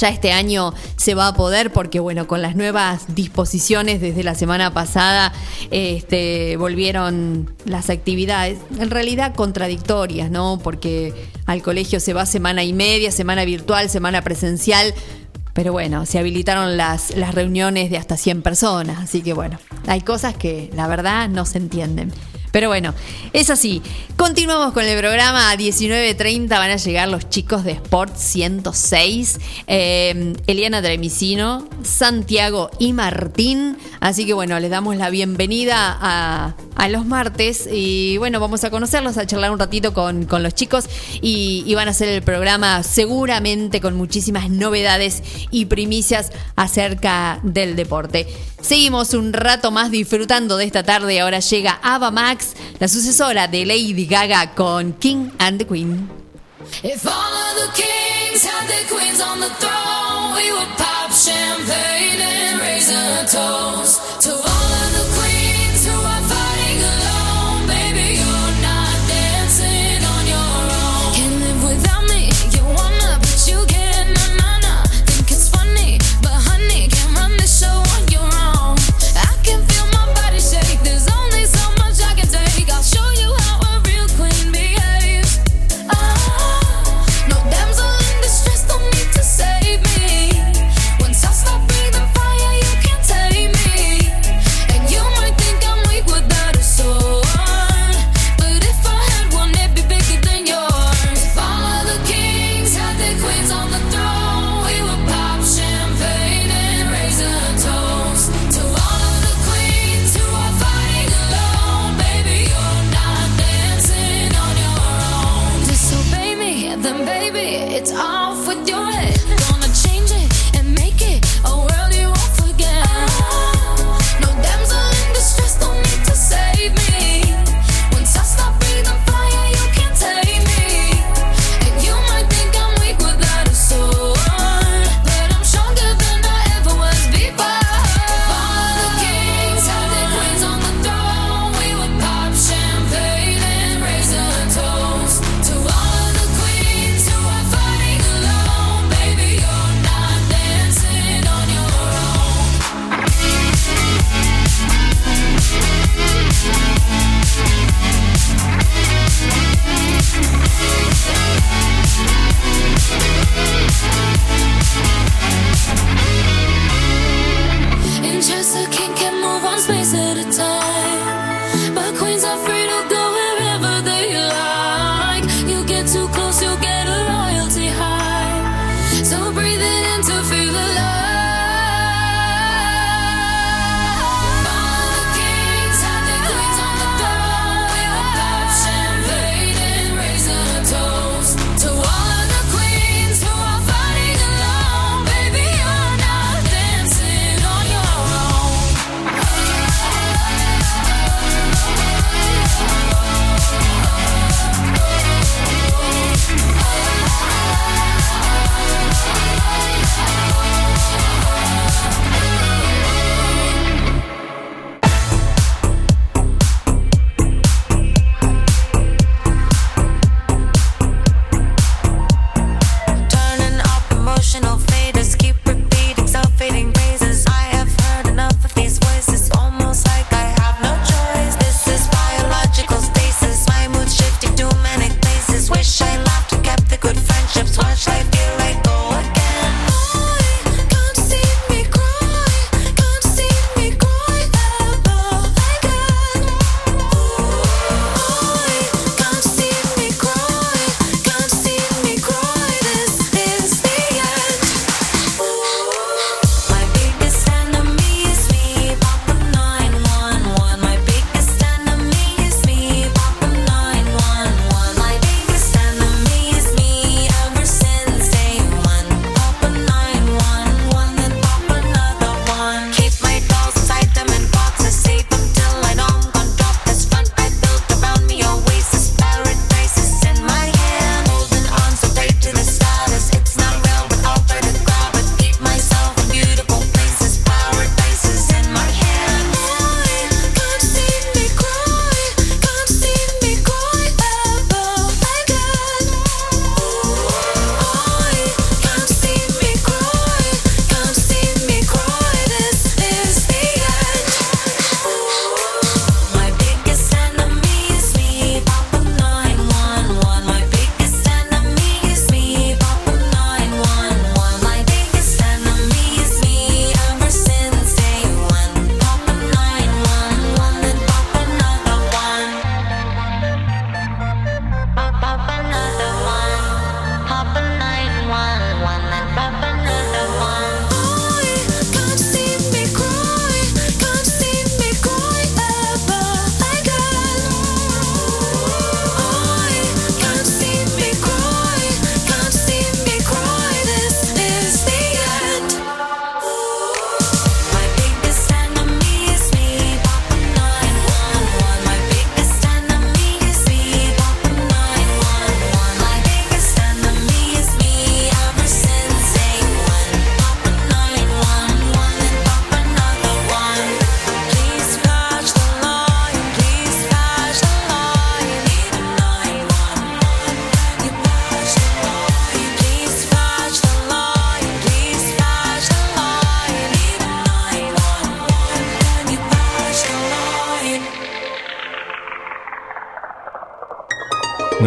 [0.00, 4.34] ya este año se va a poder porque bueno con las nuevas disposiciones desde la
[4.34, 5.32] semana pasada
[5.70, 11.14] este, volvieron las actividades en realidad contradictorias no porque
[11.46, 14.94] al colegio se va semana y media semana virtual semana presencial
[15.56, 20.02] pero bueno, se habilitaron las, las reuniones de hasta 100 personas, así que bueno, hay
[20.02, 22.12] cosas que la verdad no se entienden.
[22.56, 22.94] Pero bueno,
[23.34, 23.82] es así.
[24.16, 25.50] Continuamos con el programa.
[25.50, 29.38] A 19.30 van a llegar los chicos de Sport 106.
[29.66, 33.76] eh, Eliana Tremicino, Santiago y Martín.
[34.00, 37.68] Así que bueno, les damos la bienvenida a, a los martes.
[37.70, 40.86] Y bueno, vamos a conocerlos, a charlar un ratito con, con los chicos.
[41.20, 47.76] Y, y van a hacer el programa seguramente con muchísimas novedades y primicias acerca del
[47.76, 48.26] deporte.
[48.62, 51.20] Seguimos un rato más disfrutando de esta tarde.
[51.20, 52.45] Ahora llega Ava Max,
[52.78, 56.08] la sucesora de Lady Gaga con King and the Queen.
[56.82, 62.20] If all of the kings had their queens on the throne, we would pop champagne
[62.20, 65.25] and raise a toast to all of the queens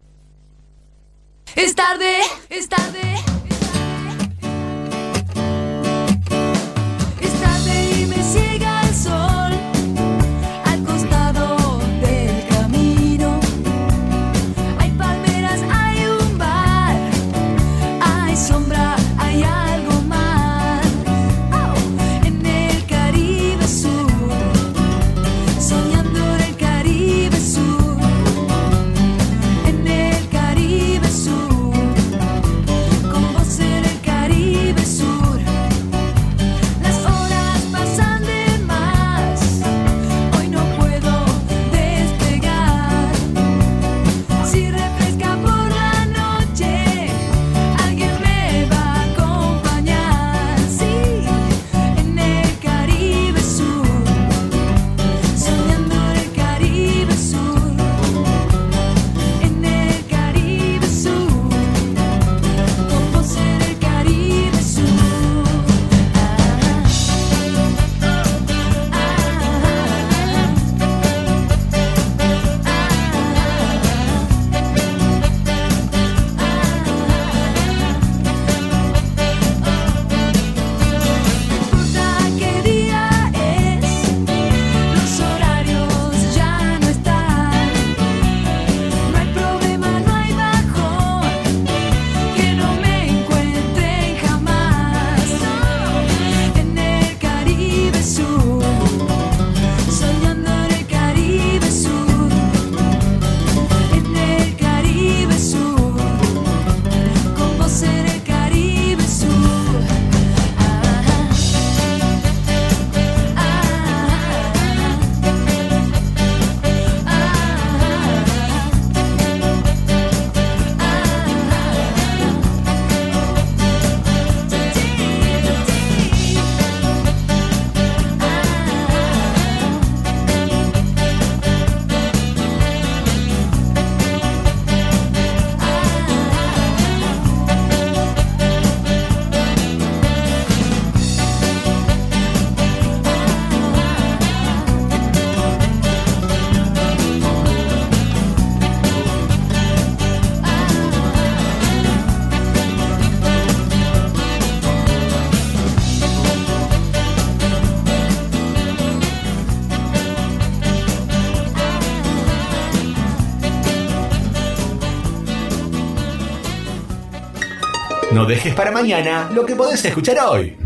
[168.25, 170.57] No dejes para mañana lo que podés escuchar hoy.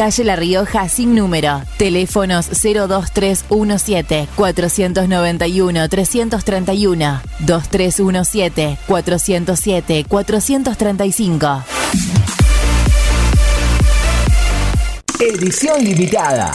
[0.00, 1.60] Calle La Rioja sin número.
[1.76, 11.64] Teléfonos 02317 491 331 2317 407 435.
[15.20, 16.50] Edición limitada.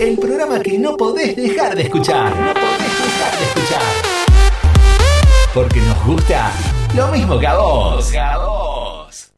[0.00, 2.34] El programa que no podés dejar de escuchar.
[2.34, 3.82] No podés dejar de escuchar.
[5.52, 6.52] Porque nos gusta
[6.96, 8.10] lo mismo que a vos.
[8.10, 9.30] Que a vos.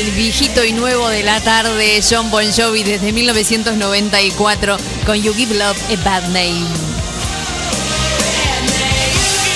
[0.00, 5.54] el viejito y nuevo de la tarde, John Bon Jovi, desde 1994, con You Give
[5.54, 6.66] Love a Bad Name.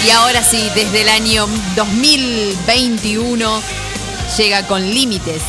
[0.06, 1.46] Y ahora sí, desde el año
[1.76, 3.62] 2021,
[4.38, 5.42] llega con límites.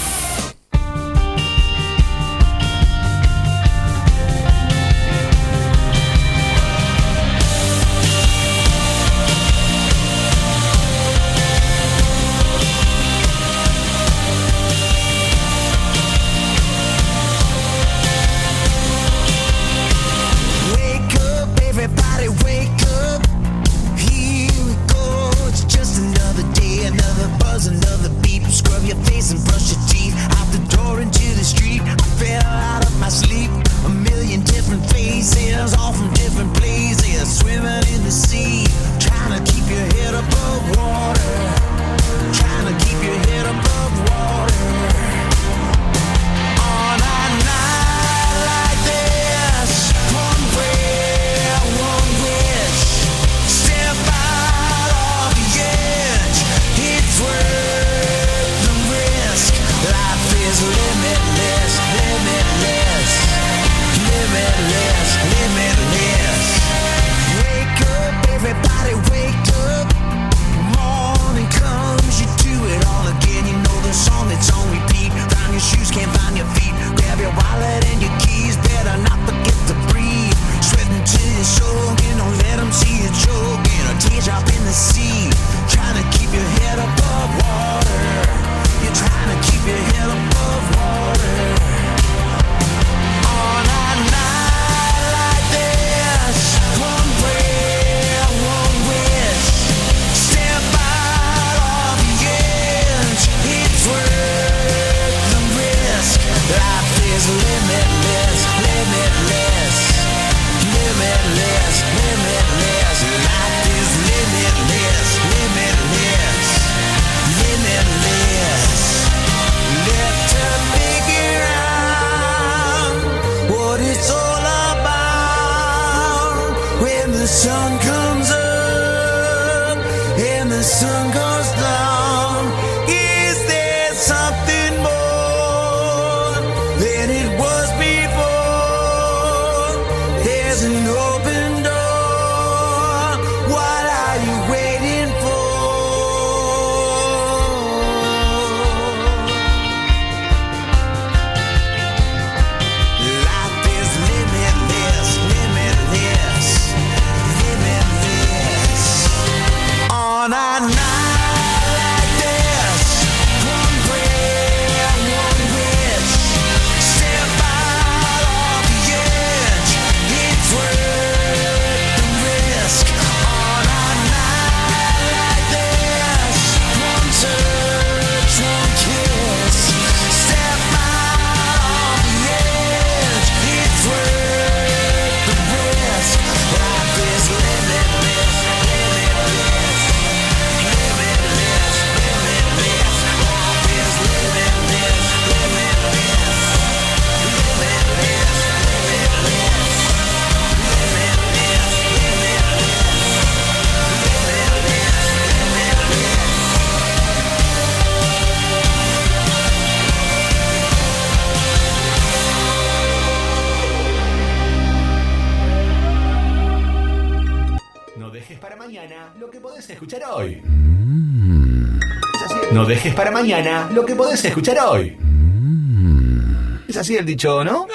[222.81, 224.97] dejes para mañana lo que podés escuchar hoy.
[224.99, 226.57] Mm.
[226.67, 227.67] Es así el dicho, ¿no?
[227.67, 227.73] ¡No!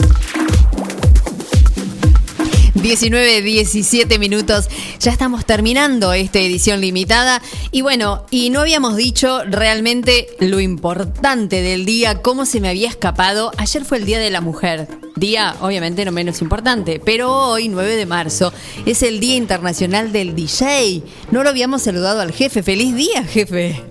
[2.75, 4.69] 19, 17 minutos.
[4.99, 7.41] Ya estamos terminando esta edición limitada.
[7.71, 12.89] Y bueno, y no habíamos dicho realmente lo importante del día, cómo se me había
[12.89, 13.53] escapado.
[13.57, 14.89] Ayer fue el Día de la Mujer.
[15.23, 18.53] Día, obviamente, no menos importante, pero hoy, 9 de marzo,
[18.85, 21.01] es el Día Internacional del DJ.
[21.31, 22.65] No lo habíamos saludado al jefe.
[22.65, 23.85] ¡Feliz día, jefe!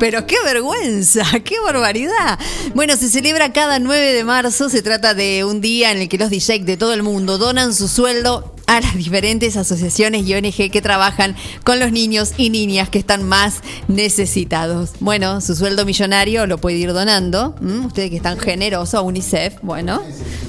[0.00, 2.38] Pero qué vergüenza, qué barbaridad.
[2.74, 6.16] Bueno, se celebra cada 9 de marzo, se trata de un día en el que
[6.16, 10.70] los DJs de todo el mundo donan su sueldo a las diferentes asociaciones y ONG
[10.70, 14.90] que trabajan con los niños y niñas que están más necesitados.
[15.00, 17.54] Bueno, su sueldo millonario lo puede ir donando.
[17.86, 19.54] Ustedes que están generosos a UNICEF.
[19.62, 20.02] Bueno,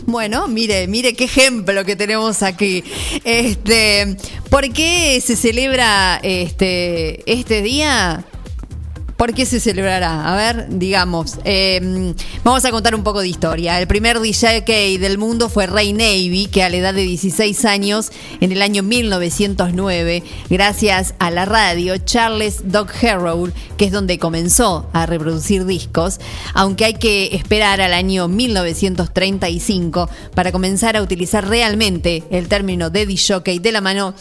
[0.05, 2.83] bueno, mire, mire qué ejemplo que tenemos aquí.
[3.23, 4.17] Este,
[4.49, 8.25] ¿por qué se celebra este, este día?
[9.17, 10.33] ¿Por qué se celebrará?
[10.33, 12.13] A ver, digamos, eh,
[12.43, 13.79] vamos a contar un poco de historia.
[13.79, 14.61] El primer DJ
[14.99, 18.11] del mundo fue Ray Navy, que a la edad de 16 años,
[18.41, 24.89] en el año 1909, gracias a la radio, Charles Doc Harrow, que es donde comenzó
[24.91, 26.19] a reproducir discos,
[26.53, 33.05] aunque hay que esperar al año 1935 para comenzar a utilizar realmente el término de
[33.05, 34.13] DJ de la mano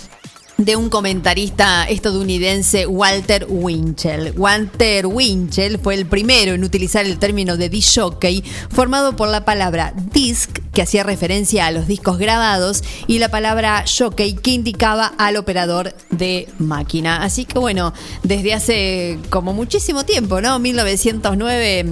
[0.57, 4.33] de un comentarista estadounidense, Walter Winchell.
[4.37, 9.45] Walter Winchell fue el primero en utilizar el término de disc jockey, formado por la
[9.45, 15.13] palabra disc, que hacía referencia a los discos grabados, y la palabra jockey, que indicaba
[15.19, 17.23] al operador de máquina.
[17.23, 20.59] Así que bueno, desde hace como muchísimo tiempo, ¿no?
[20.59, 21.85] 1909,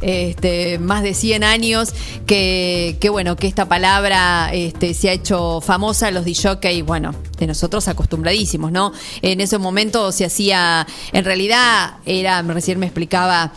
[0.00, 1.90] este, más de 100 años,
[2.26, 7.46] que, bueno, que esta palabra este, se ha hecho famosa, los disc jockey, bueno, de
[7.46, 8.92] nosotros acostumbradísimos, ¿no?
[9.20, 13.52] En ese momento se hacía, en realidad era, recién me explicaba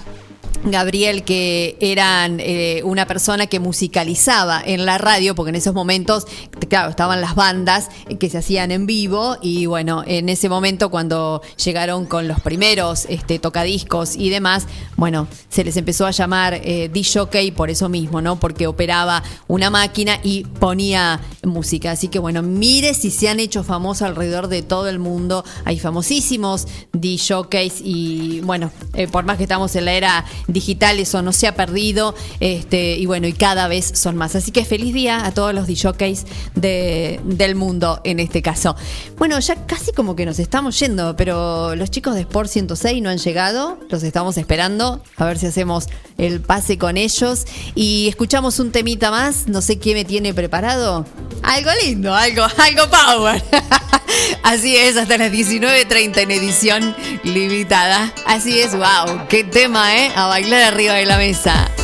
[0.64, 6.28] Gabriel, que eran eh, una persona que musicalizaba en la radio, porque en esos momentos,
[6.70, 7.90] claro, estaban las bandas
[8.20, 13.06] que se hacían en vivo y bueno, en ese momento cuando llegaron con los primeros
[13.10, 14.68] este, tocadiscos y demás,
[14.98, 18.40] bueno, se les empezó a llamar eh, disc-jockey por eso mismo, ¿no?
[18.40, 21.92] Porque operaba una máquina y ponía música.
[21.92, 25.44] Así que bueno, mire si se han hecho famosos alrededor de todo el mundo.
[25.66, 31.22] Hay famosísimos disc-jockeys y bueno, eh, por más que estamos en la era digital, eso
[31.22, 32.16] no se ha perdido.
[32.40, 34.36] Este, y bueno, y cada vez son más.
[34.36, 36.26] Así que feliz día a todos los DJs
[36.56, 38.76] de, del mundo en este caso.
[39.18, 43.10] Bueno, ya casi como que nos estamos yendo, pero los chicos de Sport 106 no
[43.10, 43.80] han llegado.
[43.90, 45.02] Los estamos esperando.
[45.18, 45.88] A ver si hacemos
[46.18, 47.46] el pase con ellos.
[47.76, 49.48] Y escuchamos un temita más.
[49.48, 51.06] No sé qué me tiene preparado.
[51.44, 53.44] Algo lindo, algo, algo power.
[54.44, 58.14] Así es, hasta las 19.30 en edición limitada.
[58.26, 60.12] Así es, wow, qué tema, ¿eh?
[60.16, 61.81] A arriba de la mesa.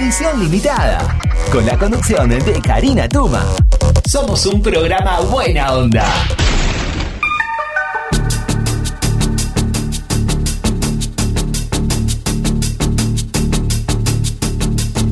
[0.00, 1.18] Edición limitada,
[1.52, 3.44] con la conducción de Karina Tuma.
[4.08, 6.06] Somos un programa buena onda.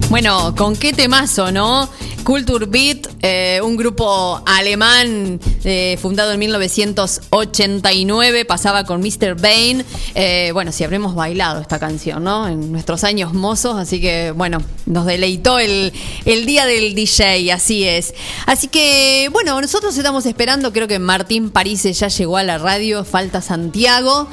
[0.08, 1.90] Bueno, ¿con qué temazo, no?
[2.24, 9.34] Culture Beat, eh, un grupo alemán eh, fundado en 1989, pasaba con Mr.
[9.34, 9.84] Bane.
[10.14, 12.46] Eh, bueno, si habremos bailado esta canción, ¿no?
[12.46, 15.92] En nuestros años mozos, así que bueno, nos deleitó el,
[16.26, 18.14] el día del DJ, así es.
[18.46, 23.04] Así que bueno, nosotros estamos esperando, creo que Martín París ya llegó a la radio,
[23.04, 24.28] falta Santiago.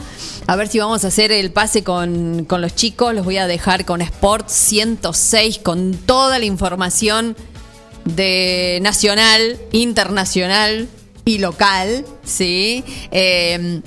[0.48, 3.16] A ver si vamos a hacer el pase con, con los chicos.
[3.16, 7.36] Los voy a dejar con Sport 106, con toda la información
[8.06, 10.88] de nacional, internacional
[11.26, 12.84] y local, ¿sí?
[13.12, 13.82] Eh,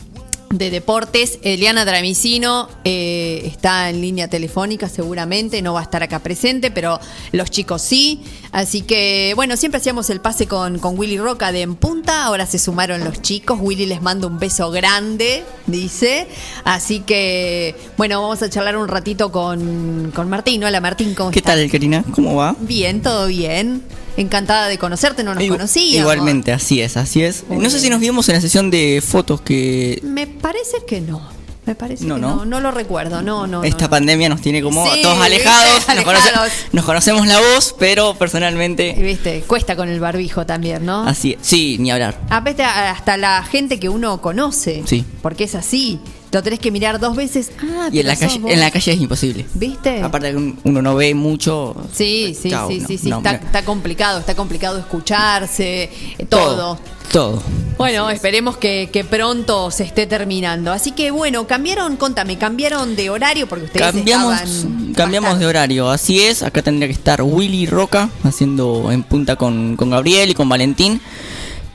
[0.50, 6.20] de deportes, Eliana Dramicino eh, está en línea telefónica seguramente, no va a estar acá
[6.20, 6.98] presente, pero
[7.32, 8.22] los chicos sí.
[8.50, 12.46] Así que, bueno, siempre hacíamos el pase con, con Willy Roca de En Punta, ahora
[12.46, 16.26] se sumaron los chicos, Willy les manda un beso grande, dice.
[16.64, 20.64] Así que, bueno, vamos a charlar un ratito con, con Martín.
[20.64, 21.56] Hola Martín, ¿cómo ¿Qué estás?
[21.56, 22.04] tal, Karina?
[22.12, 22.56] ¿Cómo va?
[22.60, 23.82] Bien, todo bien.
[24.18, 25.94] Encantada de conocerte, no nos Igu- conocíamos.
[26.00, 27.44] Igualmente, así es, así es.
[27.48, 31.00] Muy no sé si nos vimos en la sesión de fotos que Me parece que
[31.00, 31.36] no.
[31.66, 32.36] Me parece No, que ¿no?
[32.36, 32.44] no.
[32.46, 32.60] no.
[32.60, 33.62] lo recuerdo, no, no.
[33.62, 33.90] esta no.
[33.90, 35.34] pandemia nos tiene como Sí, todos ¿viste?
[35.36, 35.86] alejados.
[35.88, 36.52] Nos, conoce- Alejados.
[36.72, 41.06] nos conocemos la voz, pero personalmente Viste, cuesta con el barbijo también, ¿no?
[41.06, 41.38] así es.
[41.46, 42.18] Sí, ni hablar.
[42.30, 44.82] Aparte, hasta la gente que uno conoce.
[44.86, 45.04] Sí.
[45.20, 46.00] Porque es así.
[46.30, 47.50] Lo tenés que mirar dos veces.
[47.62, 48.52] Ah, Y en la, calle, vos.
[48.52, 49.46] en la calle es imposible.
[49.54, 50.02] ¿Viste?
[50.02, 51.74] Aparte que un- uno no ve mucho.
[51.92, 53.08] Sí, sí, Chao, sí, no, sí, sí.
[53.08, 55.84] no, está, complicado, está complicado escucharse,
[56.18, 56.78] eh, todo.
[57.12, 57.42] Todo.
[57.78, 60.70] Bueno, esperemos que, que pronto se esté terminando.
[60.72, 65.88] Así que bueno, cambiaron, contame, cambiaron de horario porque ustedes Cambiamos, estaban cambiamos de horario,
[65.90, 66.42] así es.
[66.42, 71.00] Acá tendría que estar Willy Roca haciendo en punta con, con Gabriel y con Valentín.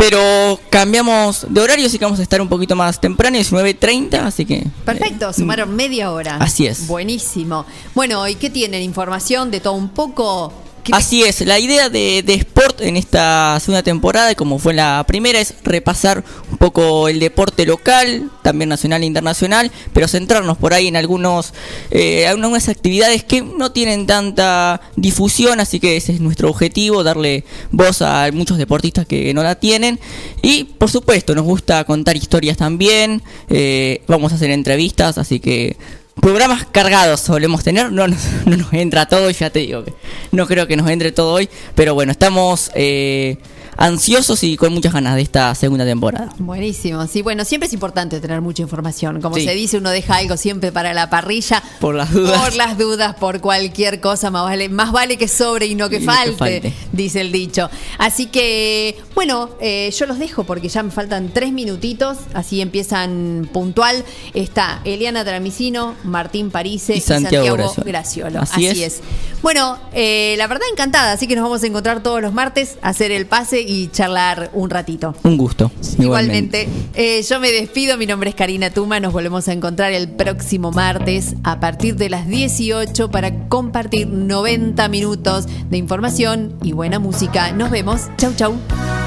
[0.10, 4.44] Pero cambiamos de horario, así que vamos a estar un poquito más temprano, 19.30, así
[4.44, 4.68] que...
[4.84, 6.36] Perfecto, sumaron media hora.
[6.42, 6.88] Así es.
[6.88, 7.66] Buenísimo.
[7.96, 8.82] Bueno, ¿y qué tienen?
[8.82, 10.52] ¿Información de todo un poco?
[10.84, 15.04] ¿Qué- Así es, la idea de, de Sport en esta segunda temporada, como fue la
[15.08, 20.74] primera, es repasar un poco el deporte local, también nacional e internacional, pero centrarnos por
[20.74, 21.54] ahí en algunos
[21.90, 27.46] eh, algunas actividades que no tienen tanta difusión, así que ese es nuestro objetivo, darle
[27.72, 30.00] voz a muchos deportistas que no la tienen.
[30.42, 35.78] Y por supuesto, nos gusta contar historias también, eh, vamos a hacer entrevistas, así que
[36.22, 39.94] programas cargados solemos tener, no nos, no nos entra todo ya te digo que
[40.32, 43.38] no creo que nos entre todo hoy, pero bueno, estamos eh,
[43.78, 46.30] ansiosos y con muchas ganas de esta segunda temporada.
[46.38, 49.22] Buenísimo, sí, bueno, siempre es importante tener mucha información.
[49.22, 49.46] Como Sí.
[49.46, 51.62] se dice, uno deja algo siempre para la parrilla.
[51.80, 52.40] Por las dudas.
[52.42, 55.98] Por las dudas, por cualquier cosa, más vale, más vale que sobre y no que,
[55.98, 57.70] Y falte, dice el dicho.
[57.98, 63.50] Así que, bueno, eh, yo los dejo porque ya me faltan tres minutitos, así empiezan
[63.52, 64.04] puntual.
[64.34, 68.42] Está Eliana Dramicino, Martín Parise Y y Santiago Santiago, Graciolo.
[68.42, 68.94] Así Así, es.
[68.96, 69.02] es.
[69.42, 73.12] Bueno, eh, la verdad encantada, así que nos vamos a encontrar todos los martes, hacer
[73.12, 75.16] el pase y charlar un ratito.
[75.24, 75.72] Un gusto.
[75.98, 80.10] Igualmente, eh, yo me despido, mi nombre es Karina Tuma, nos volvemos a encontrar el
[80.10, 87.00] próximo martes a partir de las 18 para compartir 90 minutos de información y buena
[87.00, 87.52] música.
[87.52, 89.03] Nos vemos, chau chau.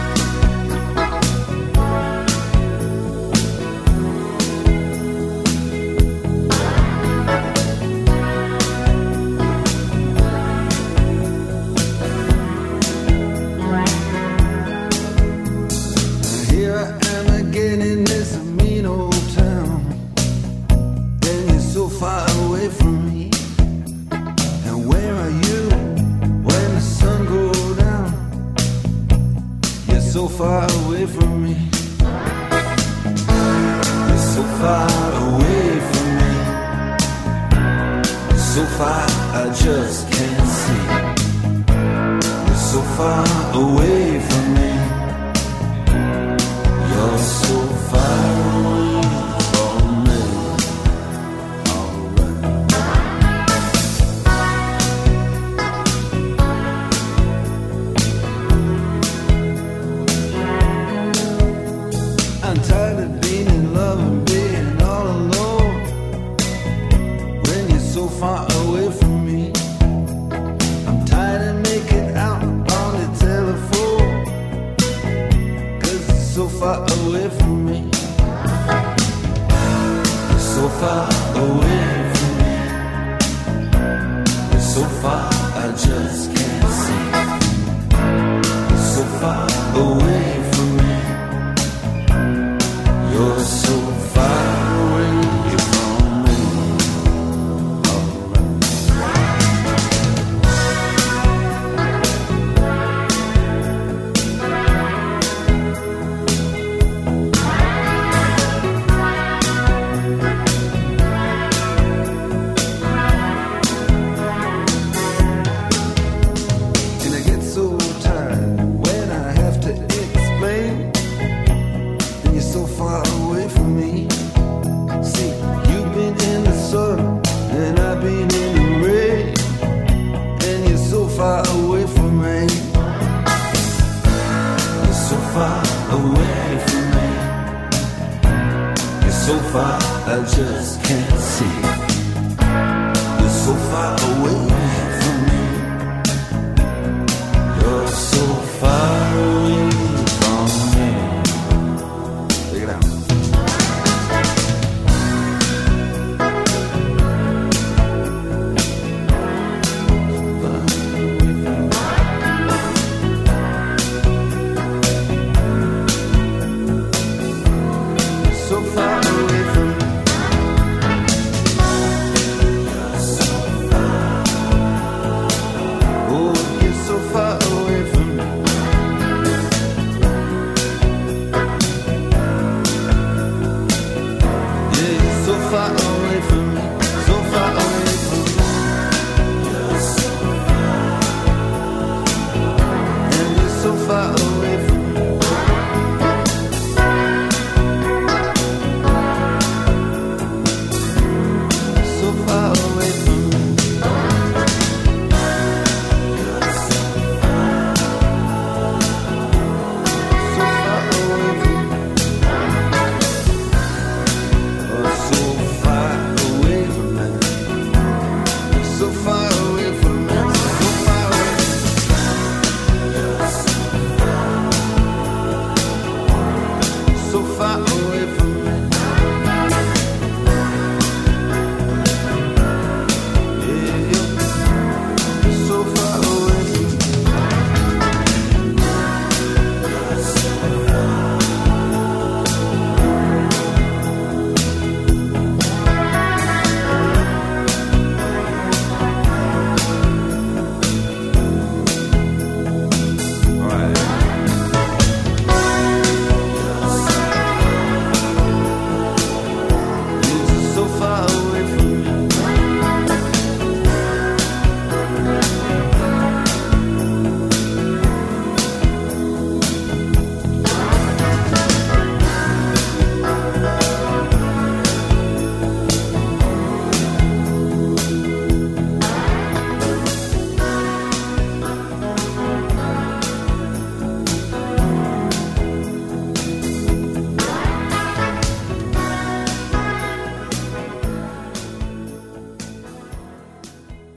[140.16, 141.05] I just can't